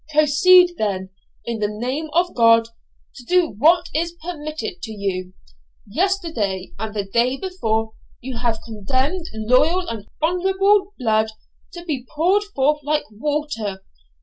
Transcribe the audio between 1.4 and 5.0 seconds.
in the name of God, to do what is permitted to